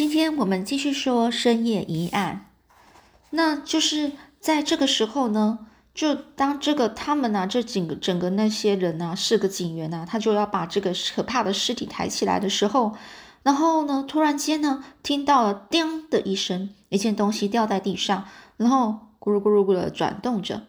[0.00, 2.46] 今天我们继续说深夜疑案，
[3.28, 12.94] 那就是在这个时候呢，就当这个他们呢，这整个整个那些人呢，四个警员呢，他就要把这个可怕的尸体抬起来的时候，
[13.42, 18.24] 然后呢，突然间呢，听到了“叮”的一声，一件东西掉在地上，
[18.56, 20.62] 然后咕噜咕噜咕的转动着。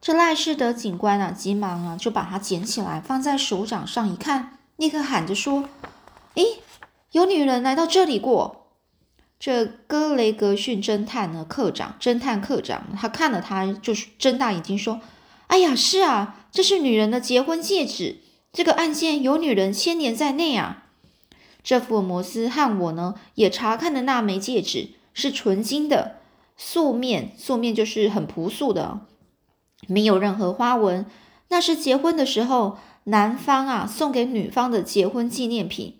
[0.00, 5.68] 这赖世德警官啊，急忙啊，就把它捡起来放在手掌上，一看，立刻喊着说
[6.36, 6.62] ：“诶，
[7.10, 8.60] 有女人来到这里过。”
[9.44, 15.00] 这格雷格逊侦探呢，科长，侦探科长，他看了他，就是睁大眼睛说
[15.48, 18.18] ：“哎呀，是啊，这是女人的结婚戒指，
[18.52, 20.84] 这个案件有女人牵连在内啊。”
[21.64, 26.18] 这福尔摩斯和我呢，也查看的那枚戒指是纯金的，
[26.56, 29.00] 素面，素面就是很朴素的。
[29.88, 31.04] 没有任何花纹，
[31.48, 35.96] 那是结婚的时候男方啊送给女方的结婚纪念品。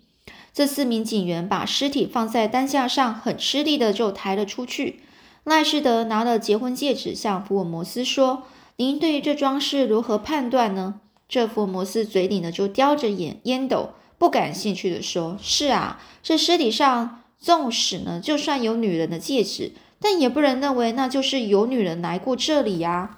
[0.53, 4.99] 这四名警员把尸体放在担架上，很吃力的就抬了出去。
[5.43, 8.43] 赖士德拿了结婚戒指，向福尔摩斯说
[8.77, 23.17] ：“您对于这装饰如何判断呢？”这福尔摩斯嘴里呢就叼着烟烟斗，不感兴趣的说：“是啊，这尸体上纵使呢就算有女人的戒指，但也不能认为那就是有女人来过这里呀。”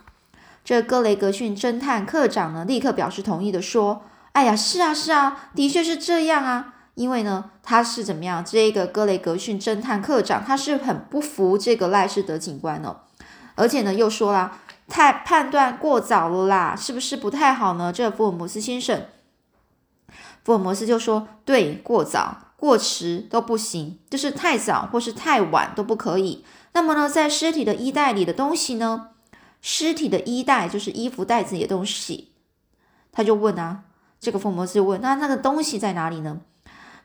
[0.63, 6.74] 这格雷格逊侦探科长呢，立刻表示同意的说：“哎呀，是啊，是啊，的确是这样啊。
[6.95, 8.43] 因为呢，他是怎么样？
[8.43, 13.01] 这个格雷格逊侦探科长他是很不服这个赖士德警官哦，
[13.55, 17.93] 而且呢，又说啦，太判断过早了啦，是不是不太好呢？
[17.93, 19.05] 这福尔摩斯先生，
[20.43, 26.45] 福尔摩斯就说：对，过早、过迟都不行，就是太早或是太晚都不可以。
[26.73, 29.09] 那么呢，在尸体的衣袋里的东西呢？”
[29.67, 32.31] 尸体的衣袋就是衣服袋子里的东西，
[33.11, 33.85] 他就问啊，
[34.19, 36.41] 这个福尔摩斯就问，那那个东西在哪里呢？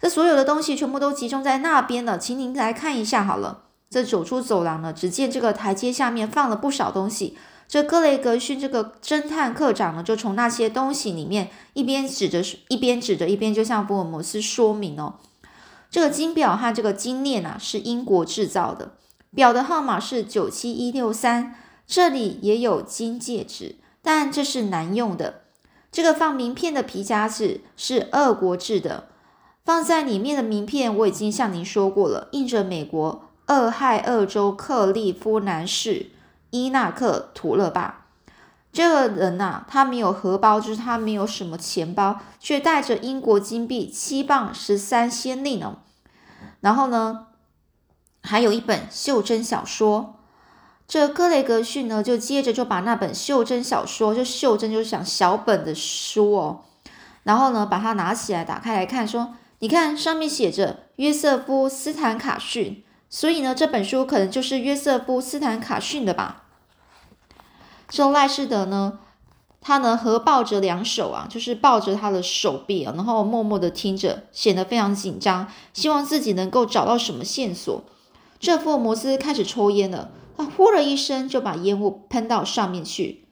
[0.01, 3.65] 这所有的东西全部都集中在那边了，请您来看一下好了。
[3.91, 7.37] 这走出走廊呢，只见这个台阶下面放了不少东西。
[7.69, 15.17] 这格雷格逊这个侦探科长呢，就从那些东西里面一边指着一边指着一边就向福尔摩斯说明哦，
[15.91, 18.93] 这个金表和这个金链啊是英国制造的，
[19.35, 21.55] 表的号码是九七一六三。
[21.87, 25.41] 这里也有金戒指，但这是难用的。
[25.91, 29.09] 这个放名片的皮夹子是俄国制的，
[29.71, 36.11] 放在里面的名片我已经向您说过了，印着美国俄亥俄州克利夫兰市
[36.51, 38.07] 伊纳克图勒巴。
[38.73, 45.77] 这个人呐，他没有荷包，就是他没有什么钱包，却带着英国金币七磅十三先令呢。
[46.59, 47.29] 然后呢，
[48.25, 50.17] 还有一本袖珍小说。
[50.89, 56.63] 这格雷格逊呢，就接着就把那本袖珍小说，就袖珍就是想小本的书哦，
[57.23, 66.45] 然后呢，把它拿起来打开来看，说：“你看上面写着约瑟夫斯坦卡逊，所以呢，这本书可能就是约瑟夫斯坦卡逊的吧？”
[67.89, 69.01] 这赖士德呢，
[69.61, 77.85] 他呢合抱着两手啊，就是抱着他的手臂啊，然后默默的听着，显得非常紧张，希望自己能够找到什么线索。
[78.39, 80.11] 这福尔摩斯开始抽烟了。
[80.39, 83.27] 他呼了一声，就把烟雾喷到上面去。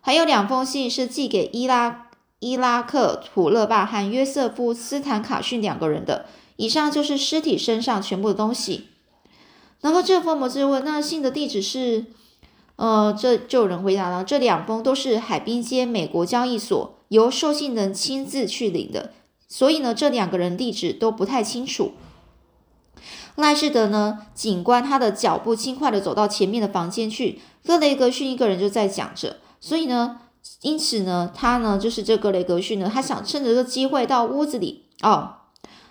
[0.00, 2.06] 还有两封信是寄给伊拉
[2.40, 6.26] 伊拉克土勒巴和约瑟夫斯坦卡逊两个人的。
[6.56, 8.88] 以上就是尸体身上全部的东西。
[9.80, 12.06] 然后这封摩斯问：“那信的地址是？”
[12.76, 19.12] 呃，这就有人回答了：“这两封都是海滨街美国交易所由受信人亲自去领的，
[19.46, 21.92] 所以呢，这两个人地址都不太清楚。”
[23.36, 24.26] 赖士德呢？
[24.34, 27.40] 警官他的脚步轻快的走到前面的房间去。
[27.64, 30.20] 格雷格逊一个人就在讲着，所以呢，
[30.64, 35.34] 因此呢，他呢就是这格雷格逊呢，他想趁着这个机会到屋子里哦。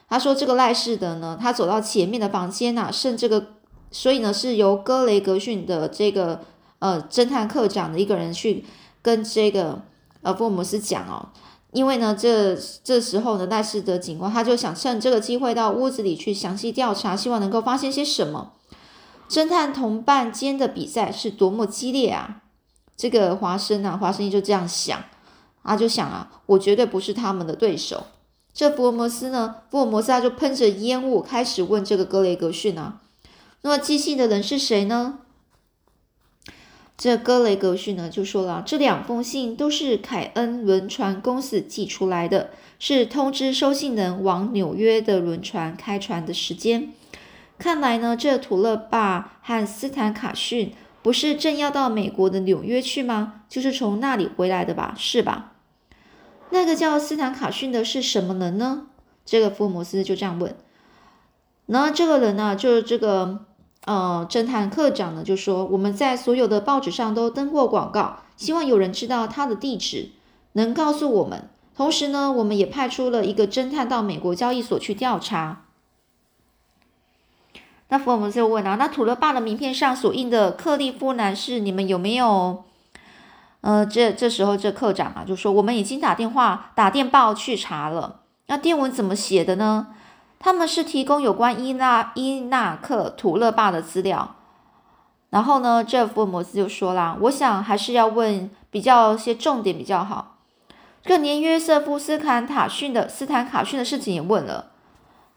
[0.10, 3.50] 他说这个赖士德呢，他走到前面的房间呐，剩这个，
[3.92, 6.42] 所以呢是由格雷格逊的这个
[6.80, 8.66] 呃侦探课长的一个人去
[9.04, 9.84] 跟这个
[10.24, 11.30] 呃福尔摩斯讲哦。
[11.72, 18.54] 因为呢，这这时候呢，赖士德警官他就想趁这个机会到屋子里去详细调查，希望能够发现些什么。
[19.30, 22.43] 侦探同伴间的比赛是多么激烈啊！
[22.96, 25.04] 这个华生啊，华生就这样想，
[25.64, 28.06] 他就想啊，我绝对不是他们的对手。
[28.54, 33.02] 这福尔摩斯呢，福尔摩斯他就喷着烟雾开始问这个格雷格逊啊，
[33.64, 35.20] 那么寄信的人是谁呢？
[36.96, 46.94] 这格雷格逊呢就说了，这两封信都是凯恩轮船公司寄出来的，是通知收信人往纽约的轮船开船的时间。
[47.58, 53.42] 看来呢，这图勒巴和斯坦卡逊不是正要到美国的纽约去吗？
[53.48, 55.52] 就是从那里回来的吧，是吧？
[56.50, 58.88] 那个叫斯坦卡逊的是什么人呢？
[59.26, 60.56] 这个福尔摩斯就这样问。
[61.66, 63.46] 那这个人呢，就是这个
[63.86, 70.12] 呃侦探课长呢，就说我们在所有的报纸上都登过广告，希望有人知道他的地址，
[70.54, 71.50] 能告诉我们。
[71.76, 75.66] 同时呢，我们也派出了一个侦探到美国交易所去调查。
[77.94, 82.64] 那福尔摩斯就问啊，那土勒巴的名片上所印的克利夫男士，你们有没有？
[83.62, 88.22] 呃，这这时候这课长啊就说，我们已经打电话打电报去查了。
[88.48, 89.90] 那电文怎么写的呢？
[90.40, 94.38] 他们是提供有关伊纳伊纳克土勒巴的资料。
[95.30, 100.38] 然后呢，这福尔摩斯就说啦，我想还是要问比较些重点比较好。
[101.04, 104.72] 这连约瑟夫斯坦塔逊的斯坦卡逊的事情也问了。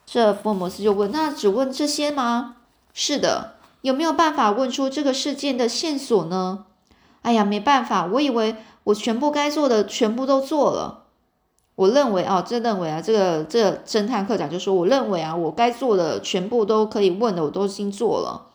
[0.06, 2.56] 这福尔摩斯就问：“那只问这些吗
[2.94, 3.54] ？”“是的。
[3.82, 6.64] ”“有没有办法问出这个事件的线索呢
[7.22, 8.06] ？”“哎呀，没办法。
[8.06, 8.54] 我以为
[8.84, 11.02] 我全部该做的全部都做了。
[11.74, 18.46] 我认为啊，这认为啊，这个这侦探课长就说：‘我认为啊，我该做的全部都可以问的，我都已经做了。’”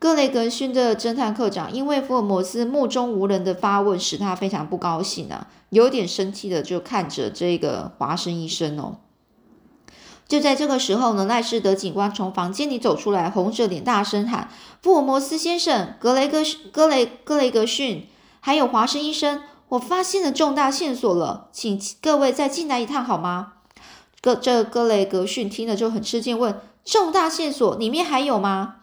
[0.00, 8.96] 格雷格逊的侦探课长因为福尔摩斯目中无人的发问，使他非常不高兴啊，有点生气的就看着这个华生医生哦。
[10.26, 14.48] 就在这个时候呢，赖士德警官从房间里走出来，红着脸大声喊
[14.82, 16.42] ：“福尔摩斯先生，格雷格
[16.72, 18.08] 格雷格雷格逊，
[18.40, 23.52] 还有华生医生，我发现了重大线索了，请各位再进来一趟好吗？”
[24.22, 28.76] 格这格雷格逊听了就很吃惊，问：“重大线索里面还有吗？”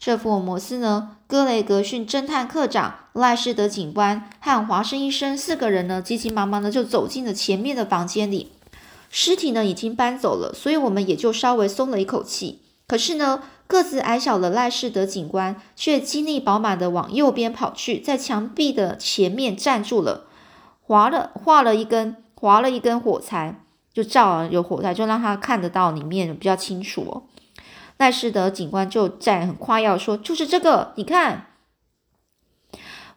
[0.00, 8.50] 这福尔摩斯呢，格雷格逊侦探课长、赖士德警官和华生医生四个人呢，急急忙忙的就走进了前面的房间里。
[9.14, 12.62] 尸体呢已经搬走了，所以我们也就稍微松了一口气。
[12.88, 20.24] 可是呢，个子矮小的赖士德警官却精力饱满的往右边跑去，在墙壁的前面站住了，
[20.80, 23.60] 划了画了一根划了一根火柴，
[23.92, 27.22] 就照有火柴，就让他看得到里面比较清楚哦。
[27.98, 31.48] 赖士德警官就在很夸耀说：“就是这个，你看。”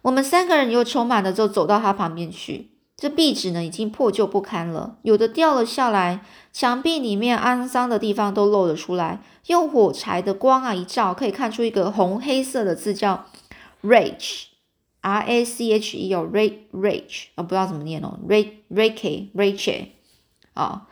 [0.03, 2.74] 我们三个人又充满了，就走到他旁边去。
[2.97, 6.21] 这壁纸呢，已经破旧不堪了，有的掉了下来，
[6.53, 9.21] 墙壁里面肮脏的地方都露了出来。
[9.47, 13.25] 用火柴的光啊一照，可以看出一个红黑色的字，叫
[13.83, 19.87] “rage”，r a c h e 哦，rage，啊，不知道怎么念哦，rage，rage，rage，
[20.53, 20.87] 啊，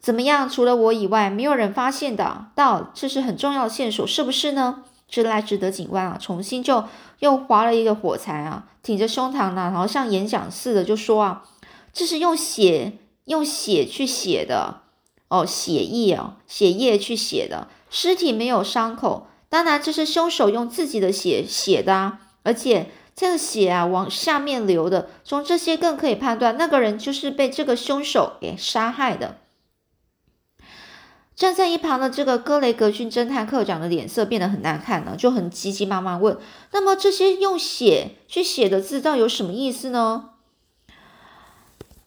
[0.00, 0.48] 怎么样？
[0.48, 4.82] 除了我以外，没有人发现的，到这是很重要的线索，是不是呢？
[5.08, 6.84] 这赖志德警官啊，重新就
[7.20, 11.44] 又划了一个火柴啊，挺着胸膛呢，然后像演讲似的就说啊，
[11.92, 12.94] 这是用血
[13.26, 14.80] 用血去写的
[15.28, 29.38] 哦，血液啊，血液去写的，尸体没有伤口，当然这是凶手用自己的血写的啊，而且这个血啊往下面流的，从这些更可以判断那个人就是被这个凶手给杀害的。
[31.36, 36.38] 站在一旁的这个格雷格逊侦探课长的脸色变得很难看了，就很急急忙忙问
[36.72, 40.30] ：“那么这些用血去写的字，到底有什么意思呢？”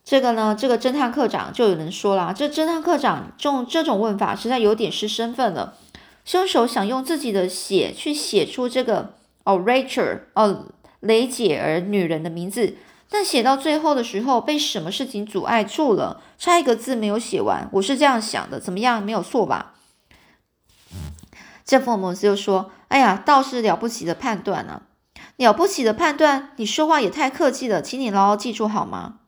[0.05, 5.73] 这个呢，这个侦探课长就有人说了：“这侦探课长用这种问法，实在有点失身份了。
[6.23, 10.67] 凶手想用自己的血去写出这个哦，Rachel 哦，
[11.01, 12.75] 雷姐儿女人的名字。”
[13.09, 16.21] 但写到最后的时候，被什么事情阻碍住了？
[16.37, 19.03] 差一个字没有写完，我是这样想的，怎么样？
[19.03, 19.75] 没有错吧？
[21.65, 24.81] 这福尔摩斯又说：“哎呀，倒是了不起的判断呢！
[25.37, 29.19] 了不起的判断，你说话也太客气了，请你牢牢记住好吗？”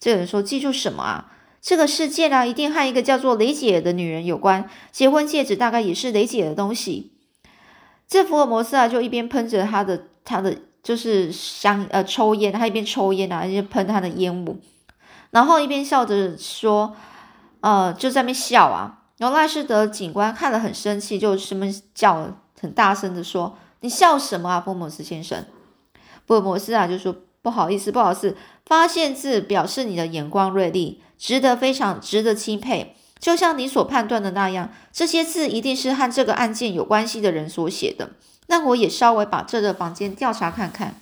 [0.00, 1.32] 这个人说：“记住什么啊？
[1.60, 4.68] 这个世界呢，一定和一个叫做雷姐的女人有关。
[4.90, 7.12] 结婚戒指大概也是雷姐的东西。”
[8.08, 10.58] 这福尔摩斯啊，就一边喷着他的他的。
[10.82, 14.58] 就是香呃抽烟，他一边抽烟啊，一边喷他的烟雾，
[15.30, 16.96] 然后一边笑着说，
[17.60, 18.96] 呃就在那边笑啊。
[19.18, 25.44] 然后赖士德警官看了很生气，就什么叫很大声的说：“你笑什么啊，福尔摩斯先生？”
[26.26, 28.34] 福尔摩斯啊就说：“不好意思，不好意思，
[28.64, 32.96] 发现字表示你的眼光锐利，值得非常值得钦佩。
[33.18, 38.12] 就像你所判断的那样，这些字一定是和这个案件有关系的人所写的。”
[38.50, 40.96] 那我也稍微把这个房间调查看看。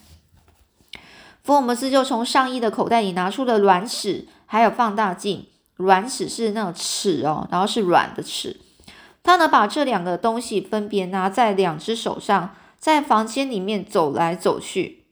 [1.42, 5.46] 福尔摩斯就从上衣的口袋里拿出了软尺，还有放大镜。
[5.76, 8.60] 软尺是那种尺哦，然后是软的尺。
[9.22, 15.04] 他呢把这两个东西分别拿在两只手上，在房间里面走来走去。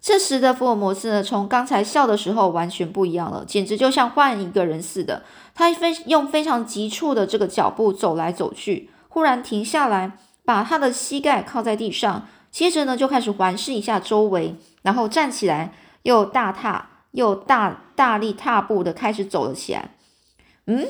[0.00, 5.22] 这时的福尔摩斯呢，从刚才笑的时候完全不一样了，简直就像换一个人似的。
[5.54, 8.90] 他非用非常急促的这个脚步走来走去。
[9.16, 10.12] 忽然停下来，
[10.44, 19.94] 把他的膝盖靠在地上，接着呢就开始环视一下周围，然后站起来，又大踏又大大力踏步的开始走了起来。
[20.66, 20.88] 嗯，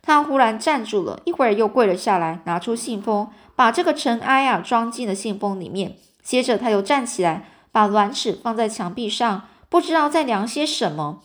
[0.00, 5.96] 他忽然站住了，一会儿又跪了下来，拿出信封，把这个尘埃啊装进了信封里面。
[6.22, 11.20] 接着他又站起来，把卵尺放在墙壁上，不知道在量些什么。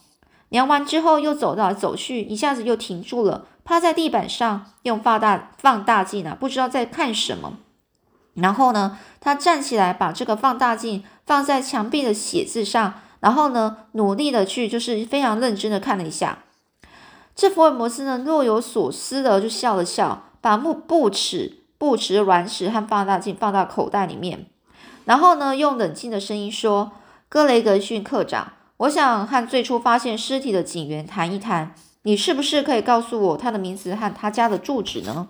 [0.50, 7.58] 量完之后，又走到走去，一下子又停住了，趴在地板上，用放大放大镜啊，不知道在看什么。
[8.36, 16.40] 然后呢，他站起来，把这个放大镜放在墙壁的写字上，然后呢，努力的去，就是非常认真的看了一下。
[17.36, 24.48] 这福尔摩斯呢，若有所思的就笑了笑，把木布尺、布尺、软尺和放大镜放到口袋里面，
[25.06, 26.92] 然后呢，用冷静的声音说
[27.30, 35.28] ：“格雷格逊科长，我想和最初发现尸体的警员谈一谈，你是不是可以告诉我他的名字和他家的住址呢？”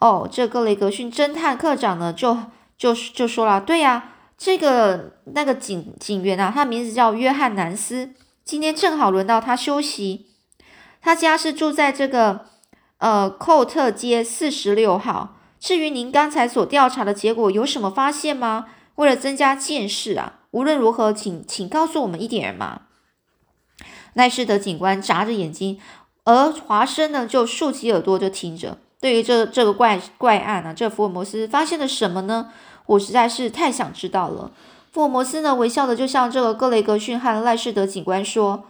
[0.00, 2.36] 哦，这格雷格逊侦探科长呢，就
[2.76, 8.12] 就就说了：“对呀，这个那个警警员啊，他名字叫约翰南斯，
[8.44, 10.26] 今天正好轮到他休息。”
[11.02, 12.46] 他家是住在这个
[12.98, 15.36] 呃寇特街四十六号。
[15.58, 18.66] 至于您刚才所调查的结果有什么发现吗？
[18.94, 22.82] 为了增加见识啊，无论如何，请请告诉我们一点嘛。
[24.18, 25.78] 奈士德警官眨着眼睛，
[26.24, 28.76] 而华生呢就竖起耳朵就听着。
[29.00, 32.50] 对于这这个怪怪案啊，这福尔摩斯发现了什么呢？
[32.86, 34.50] 我实在是太想知道了。
[34.90, 38.64] 福尔摩斯呢微笑的就向这个格雷格逊和赖士德警官说。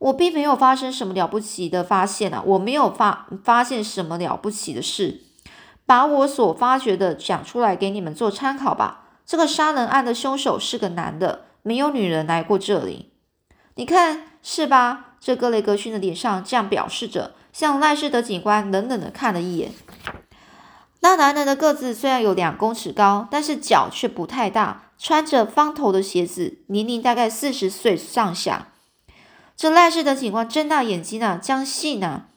[0.00, 5.20] 我并没有发生什么了不起的发现啊，我没有发发现什么了不起的事，
[5.84, 9.10] 把我所发觉的讲出来给你们做参考吧。
[9.26, 13.10] 这个杀人案的凶手是个男的，没有女人来过这里，
[13.74, 15.06] 你看是吧？
[15.20, 19.72] 这格雷格逊的脸上这样表示着，向赖士德警官冷冷的看了一眼。
[21.00, 28.68] 那男人的个子虽然有两公尺高，但是脚却不太大，穿着方头的鞋子，年龄大概四十岁上下。
[29.56, 32.28] 这赖氏的警官睁大眼睛啊，将信啊，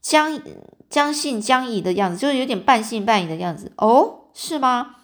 [0.00, 0.40] 将
[0.88, 3.72] 将信将疑的样子，就是有点半信半疑的样子。
[3.76, 4.96] 哦，是吗？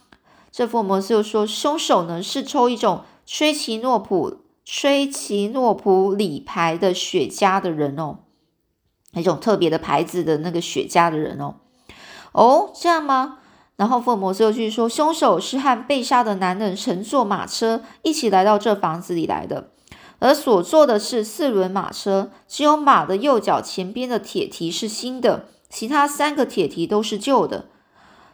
[0.51, 8.19] 这福尔摩斯又说，凶手呢是抽一种吹奇诺普吹奇诺普里牌的雪茄的人哦，
[9.13, 11.55] 那种特别的牌子的那个雪茄的人哦。
[12.33, 13.39] 哦，这样吗？
[13.77, 19.71] 然后福尔摩斯又继续说，凶手是和被杀的男人乘坐马车一起来到这房子里来的。
[20.19, 27.67] 而所坐的是四轮马车，只有马的右脚前边的铁蹄是新的，其他三个铁蹄都是旧的。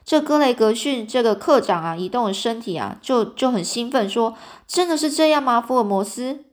[0.04, 4.34] 这格雷格逊这个课长啊，移动了身体啊，就就很兴奋，说
[4.66, 6.44] ：“真的是这样吗？”福尔摩斯，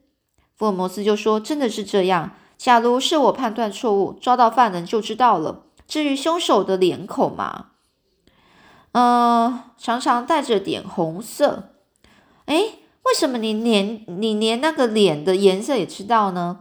[0.56, 2.32] 福尔摩斯就说：“真的是这样。
[2.56, 5.62] 假如是我判断错误，抓到犯人就知道了。
[5.86, 7.66] 至于凶手的脸孔嘛，
[8.92, 11.70] 嗯，常常带着点红色。
[12.46, 16.60] 哎。”为什么你连你连那个脸的颜色也知道呢？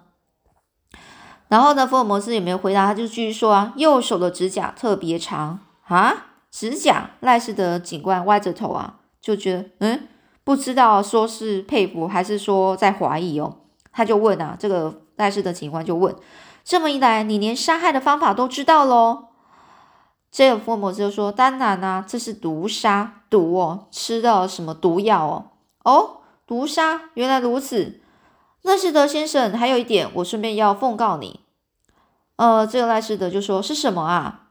[1.49, 7.11] 然后呢，福尔摩斯也没有回答，他就继续说啊，右手的指甲特别长啊，指甲。
[7.19, 10.07] 赖斯德警官歪着头啊，就觉得嗯，
[10.43, 13.57] 不知道说是佩服还是说在怀疑哦。
[13.91, 16.15] 他就问啊，这个赖斯德警官就问，
[16.63, 19.25] 这么一来，你连杀害的方法都知道喽？
[20.31, 25.45] 这个福尔摩斯就说，当然啦，这是毒杀，毒哦，吃的什么毒药哦？
[25.83, 26.15] 哦。
[26.49, 28.01] 毒杀，原来如此。
[28.63, 31.41] 赖士德先生，还有一点，我顺便要奉告你。
[32.37, 34.48] 呃，这个赖士德就说是什么啊？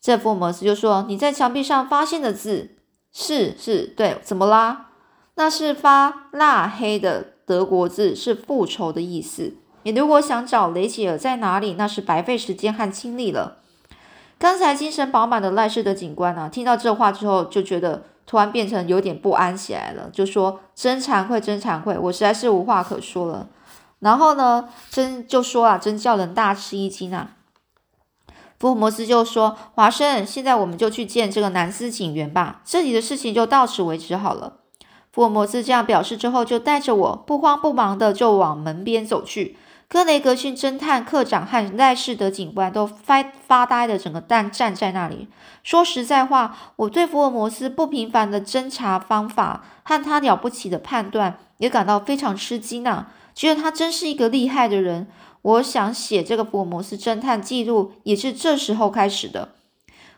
[0.00, 2.76] 这福尔摩斯就说你在墙壁上发现的字
[3.12, 4.88] 是是对，怎么啦？
[5.34, 9.54] 那是发蜡黑的德国字，是复仇的意思。
[9.82, 13.58] 你如果想找雷吉尔在哪里，那是白费时间和精力了。
[14.38, 18.02] 刚才精神饱满的赖氏德警官啊，听到这话之后就觉得。
[18.26, 23.48] 突然变成有点不安起来了，就说：“真惭愧，真惭愧，我实在是无话可说了。”
[23.98, 27.38] 然后呢，真就说啊，真叫人大吃一惊啊！
[28.60, 34.58] 福尔摩斯就说：“华生，现在我们就去见这个南斯警员吧，这里的事情就到此为止好了。”
[35.10, 39.56] 福尔摩斯这样表示之后，就带着我不慌不忙的就往门边走去。
[39.88, 45.26] 格雷格逊侦探课长和赖士德警官都发发呆的，整个站站在那里。
[45.64, 53.08] 说实在话，我对福尔摩斯不平凡的侦查方法和他了不起的判断也感到非常吃惊啊！
[53.34, 55.08] 觉得他真是一个厉害的人。
[55.42, 59.50] 我想写这个福尔摩斯侦探记录也是这时候开始的。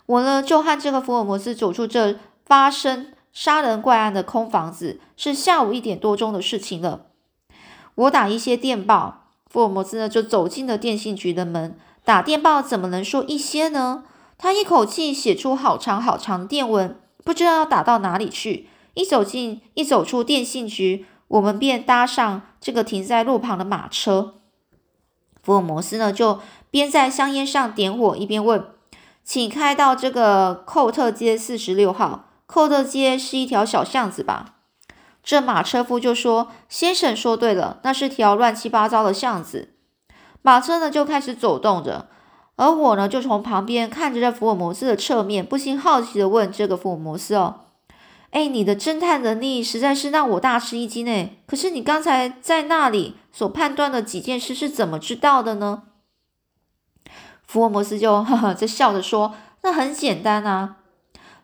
[0.07, 7.07] 我呢，就和这个福尔摩斯走出这发生杀人怪案的空房子，是下午一点多钟的事情了。
[7.95, 9.21] 我打一些电报。
[9.49, 11.77] 福尔摩斯呢，就走进了电信局的门。
[12.05, 14.05] 打电报怎么能说一些呢？
[14.39, 18.69] 他一口气写出好长好长的电文，不知道要打到哪里去。
[18.95, 24.35] 一走进，一走出电信局，我们便搭上这个停在路旁的马车。
[25.43, 26.39] 福尔摩斯呢就
[26.71, 28.65] 边在香烟上点火，一边问
[29.25, 32.29] ：“请开到这个寇特街四十六号。
[32.47, 34.55] 寇特街是一条小巷子吧？”
[35.23, 39.75] 这马车夫就说：“先生说对了，那是条乱七八糟的巷子。”
[40.43, 42.09] 马车呢就开始走动着，
[42.57, 47.61] 而我呢就从旁边看着这福尔摩斯的侧面，不禁好奇的问这个福尔摩斯：“哦。”
[48.33, 51.31] 哎，你的侦探能力实在是让我大吃一惊呢。
[51.47, 55.83] 可是你刚才在那里所判断的几件事是怎么知道的呢？
[57.47, 60.79] 福尔摩斯就呵呵在笑着说：“那很简单啊。”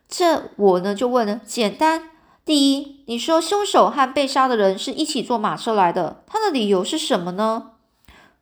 [0.09, 2.09] 这我呢就问了：“简单？
[2.47, 7.73] 第一，你说凶手和被杀的人是一起坐马车来的，他的理由是什么呢？”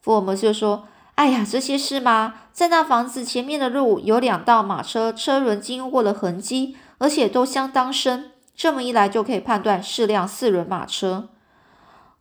[0.01, 0.87] 福尔摩斯就说
[1.17, 2.35] ：“哎呀，这些事吗？
[2.53, 11.29] 在那房子前面的路有两道马车车轮经过的痕迹，而且都相当深。”这么一来，就可以判断是辆四轮马车。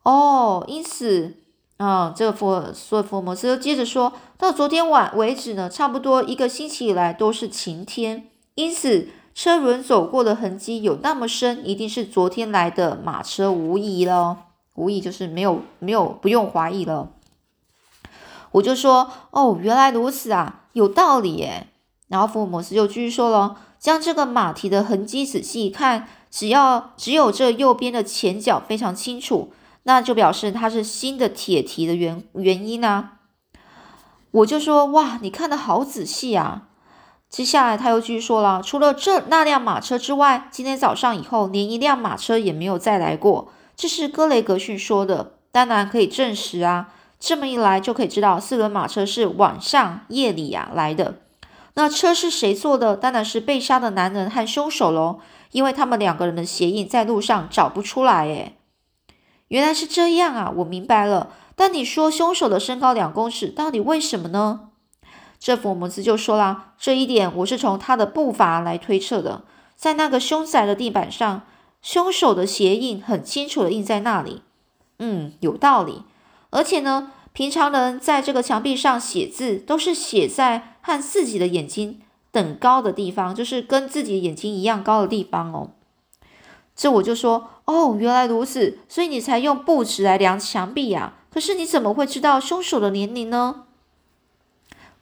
[0.04, 1.38] 哦，因此，
[1.78, 14.38] 啊，这个福所以福尔摩斯又接着说到，昨天晚为止呢，差不多一个星期以来都是晴天，因此车轮走过的痕迹有那么深，一定是昨天来的马车，无疑了，
[14.76, 17.10] 无疑就是没有没有不用怀疑了。
[18.52, 21.68] 我就说，哦，原来如此啊，有道理耶。
[22.08, 26.08] 然后福尔摩斯就继续说了，将这个马蹄的痕迹仔细一看。
[26.36, 33.12] 只要只有这右边的前脚非常清楚，那就表示它是新的铁蹄的原原因呢。
[34.32, 36.64] 我就说哇，你看的好仔细啊。
[37.30, 43.48] 接下来他又继续说了，除了这那辆马车之外，今天早上以后连一辆马车也没有再来过。
[43.78, 46.90] 这是格雷格逊说的，当然可以证实啊。
[47.18, 51.16] 这么一来就可以知道四轮马车是晚上夜里呀来的。
[51.76, 52.98] 那车是谁坐的？
[52.98, 55.20] 当然是被杀的男人和凶手喽。
[55.56, 58.58] 因为他们两个人的鞋印在路上找不出来，诶，
[59.48, 61.32] 原来是这样啊，我明白了。
[61.56, 64.72] 但你说凶手的身高两公尺，到底为什么呢？
[65.40, 69.46] 这福尔摩斯就说啦，这一点我是从他的步伐来推测的，
[69.78, 71.44] 在那个凶宅的地板上，
[71.82, 74.42] 凶手的鞋印很清楚的印在那里。
[75.00, 76.04] 嗯，有道理。
[76.50, 82.02] 而且呢，平常人在这个墙壁上写字，都是写在和自己的眼睛。
[82.36, 85.70] 等高的地方，就是跟自己眼睛一样高的地方哦。
[86.76, 91.14] 这我就说，哦，原来如此，所以你才用布尺来量墙壁呀。
[91.32, 93.64] 可是你怎么会知道凶手的年龄呢？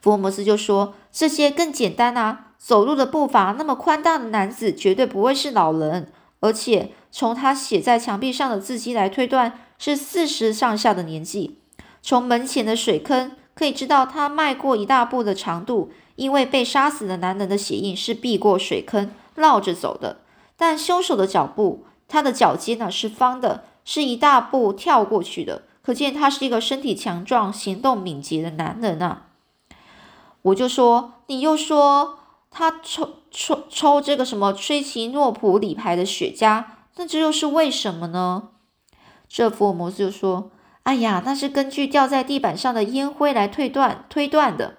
[0.00, 2.52] 福尔摩斯就说，这些更简单啊。
[2.56, 11.58] 走路的步伐那么宽大的男子，绝对不会是老人，而且从他写在墙壁上的字迹来推断，是四十上下的年纪。
[12.00, 15.90] 从门前的水坑可以知道，他迈过一大步的长度。
[16.16, 20.18] 因为被杀死的男人的血印是避过水坑绕着走的，
[20.56, 29.26] 但凶手的脚步，他的脚尖呢是方的，是一大步跳过去的，可见他是一个身体强壮、行动敏捷的男人啊！
[30.42, 32.18] 我就说，你又说
[32.50, 36.64] 他抽抽抽这个什么吹奇诺普里牌的雪茄，
[36.96, 38.50] 那这又是为什么呢？
[39.26, 40.52] 这福尔摩斯就说
[40.84, 44.76] ：“哎呀，那是根据掉在地板上的烟灰来推断推断的。”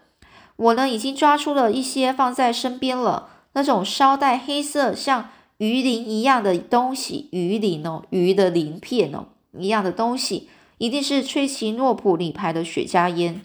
[0.57, 3.29] 我呢，已经抓出了一些放在身边了。
[3.53, 13.41] 那种稍带黑色，像鱼鳞一样的东西，鱼鳞哦，鱼的鳞片哦，一样的东西，一定是崔奇诺普里牌的雪茄烟。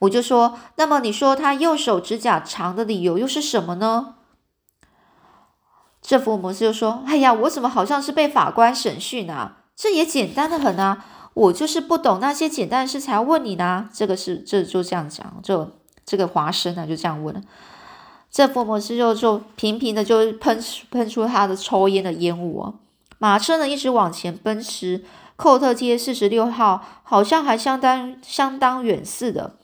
[0.00, 4.14] 我就说，那么你说他右手指甲长的理由又是什么呢？
[6.00, 9.58] 这福尔摩斯就说：“哎呀，我怎么好像是被法官审讯啊？
[9.76, 13.88] 这也简单的很啊。”我就是不懂那些简单的事才问你呢。
[13.92, 15.70] 这个是这就这样讲，就
[16.04, 17.40] 这个华生呢就这样问了。
[18.30, 22.74] 这福尔摩斯就就频频的就喷喷出他的抽烟的烟雾啊。
[23.18, 25.04] 马车呢一直往前奔驰，
[25.36, 29.56] 寇特街四十六号好像还相当相当远似的。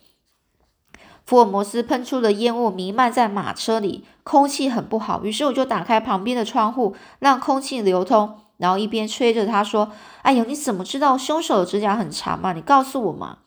[1.24, 5.24] 福尔摩斯喷出的烟雾弥漫在马车里，空气很不好。
[5.24, 8.38] 于是我就打开旁边的窗户，让空气流通。
[8.58, 9.92] 然后一边吹着，他说
[10.22, 12.52] ：“哎呦，你怎么知道凶手的指甲很长嘛？
[12.52, 13.38] 你告诉我嘛。”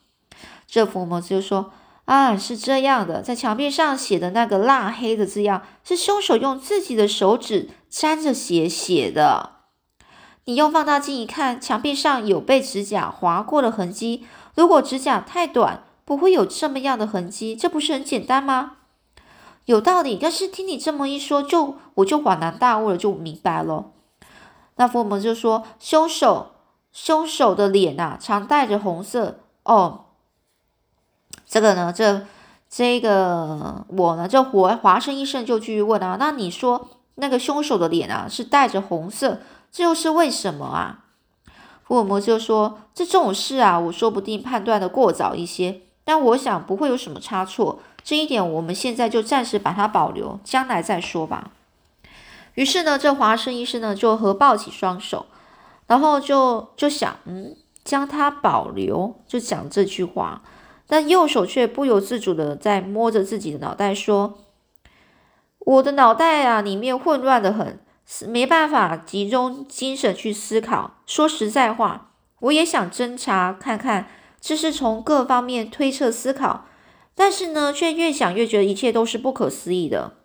[0.68, 1.72] 这福摩斯就说
[2.06, 9.54] ：“啊，是这样的，在墙壁上写的那个蜡黑的字样，是凶手用自己的手指沾着血写的。
[10.46, 14.26] 你用放大镜一看，墙壁上有被指甲划过的痕迹。
[14.56, 18.78] 如果指甲太短，不会有这么样的痕迹，这不是很简单吗？
[19.66, 20.18] 有道理。
[20.20, 23.92] 要是听你这么一说，就我就恍然大悟了，就明白了。”
[24.80, 26.52] 那福尔摩斯就说：“凶手，
[26.94, 30.06] 凶手的脸呐，常带着红色哦。
[31.46, 32.26] 这个呢，这
[32.70, 39.40] 这个我呢，这华华生医生就继续问啊，那你说那个凶手的脸啊是带着红色，
[39.70, 41.04] 这又是为什么啊？”
[41.84, 47.80] 福尔摩斯就说：“这种事啊，我说不定判断的过早一些，但我想不会有什么差错。
[48.02, 51.52] 这一点我们现在就暂时把它保留，将来再说吧。”
[52.60, 55.28] 于是呢，这华生医生呢就合抱起双手，
[55.88, 60.42] 然后就就想，嗯，将它保留，就讲这句话。
[60.86, 64.40] 但右手却不由自主的在摸着自己的脑袋说
[65.60, 67.80] ：“我的脑袋啊，里面混乱的很，
[68.28, 70.98] 没办法集中精神去思考。
[71.06, 74.10] 说实在话，我也想侦查看看，
[74.42, 76.66] 这是从各方面推测思考，
[77.16, 80.16] 但是呢，却越想越觉得一切都是不可思议的。”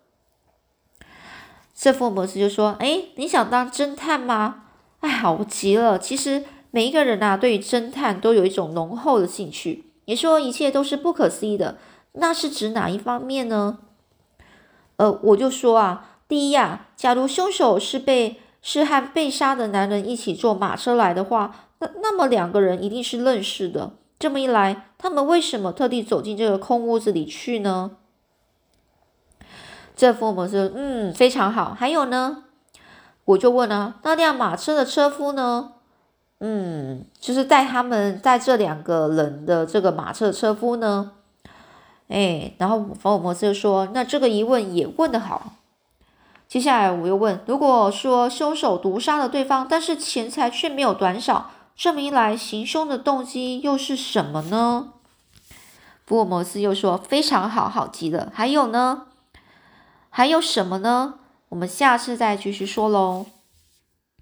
[1.75, 4.63] 这福尔摩斯就说：“哎，你想当侦探吗？
[5.01, 5.99] 哎，好极了。
[5.99, 11.77] 其实每一个人呐，对于侦探都有一种浓厚的兴趣。”你说一切都是不可思议的，
[12.13, 13.79] 那是指哪一方面呢？
[14.97, 23.93] 呃，我就说啊，第一啊，假如凶手是被是和被杀的男人一起坐马车来的话，那那么两个人一定是认识的。
[24.17, 27.97] 这么一来，他们为什么特地走进这个空屋子里去呢？
[29.95, 31.73] 这福尔摩斯，嗯，非常好。
[31.73, 32.43] 还有呢，
[33.23, 35.71] 我就问啊，那辆马车的车夫呢？
[36.39, 41.11] 嗯，就是带他们带这两个人的这个马车车夫呢，
[42.09, 45.53] 哎，然后福尔摩斯就说：“那这个疑问也问得好。”
[46.47, 54.89] 接下来我又问：“如果说凶手毒杀了对方，但是钱财却没有短少，这么一来，行凶的动机又是什么呢？”
[56.05, 58.29] 福尔摩斯又说：“非常好，好极了。
[58.33, 59.07] 还有呢？
[60.17, 61.15] 还有什么呢？
[61.49, 63.25] 我们下次再继续说喽。”